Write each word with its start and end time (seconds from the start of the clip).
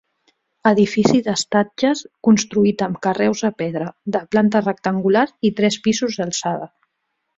Edifici 0.69 1.19
d'estatges 1.27 2.01
construït 2.27 2.81
amb 2.87 2.99
carreus 3.07 3.43
de 3.49 3.51
pedra; 3.61 3.91
de 4.17 4.23
planta 4.37 4.63
rectangular 4.65 5.27
i 5.51 5.53
tres 5.61 5.79
pisos 5.89 6.19
d'alçada. 6.23 6.71